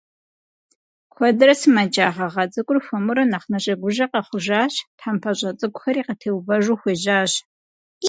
Куэдрэ 1.13 1.53
сымэджа 1.59 2.07
гъэгъа 2.15 2.43
цIыкIур 2.51 2.79
хуэмурэ 2.85 3.23
нэхъ 3.31 3.47
нэжэгужэ 3.51 4.05
къэхъужащ, 4.11 4.75
тхьэмпэщIэ 4.97 5.49
цIыкIухэри 5.59 6.01
къытеувэжу 6.07 6.79
хуежьащ. 6.81 7.31